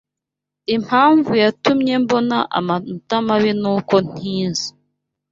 Impamvu 0.75 1.31
yatumye 1.43 1.93
mbona 2.03 2.37
amanota 2.59 3.15
mabi 3.27 3.51
nuko 3.61 3.95
ntize. 4.07 4.67